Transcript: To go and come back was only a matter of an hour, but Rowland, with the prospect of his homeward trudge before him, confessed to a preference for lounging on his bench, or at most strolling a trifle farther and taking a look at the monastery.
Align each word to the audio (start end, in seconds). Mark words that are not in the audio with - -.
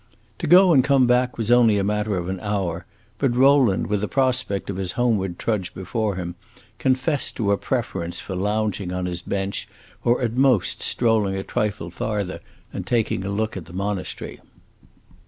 To 0.39 0.47
go 0.47 0.73
and 0.73 0.83
come 0.83 1.05
back 1.05 1.37
was 1.37 1.51
only 1.51 1.77
a 1.77 1.83
matter 1.83 2.17
of 2.17 2.27
an 2.27 2.39
hour, 2.39 2.87
but 3.19 3.35
Rowland, 3.35 3.85
with 3.85 4.01
the 4.01 4.07
prospect 4.07 4.67
of 4.71 4.77
his 4.77 4.93
homeward 4.93 5.37
trudge 5.37 5.75
before 5.75 6.15
him, 6.15 6.33
confessed 6.79 7.35
to 7.35 7.51
a 7.51 7.57
preference 7.59 8.19
for 8.19 8.35
lounging 8.35 8.91
on 8.91 9.05
his 9.05 9.21
bench, 9.21 9.67
or 10.03 10.19
at 10.23 10.33
most 10.33 10.81
strolling 10.81 11.35
a 11.35 11.43
trifle 11.43 11.91
farther 11.91 12.39
and 12.73 12.87
taking 12.87 13.23
a 13.23 13.29
look 13.29 13.55
at 13.55 13.65
the 13.65 13.73
monastery. 13.73 14.41